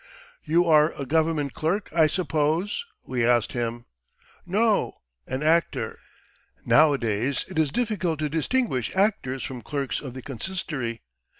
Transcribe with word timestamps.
"You 0.43 0.65
are 0.65 0.93
a 0.99 1.05
government 1.05 1.53
clerk, 1.53 1.91
I 1.95 2.07
suppose?" 2.07 2.83
we 3.05 3.23
asked 3.23 3.51
him. 3.53 3.85
"No, 4.47 4.93
an 5.27 5.43
actor. 5.43 5.99
Nowadays 6.65 7.45
it 7.47 7.59
is 7.59 7.69
difficult 7.69 8.17
to 8.17 8.27
distinguish 8.27 8.95
actors 8.95 9.43
from 9.43 9.61
clerks 9.61 9.99
of 10.01 10.15
the 10.15 10.23
Consistory. 10.23 11.03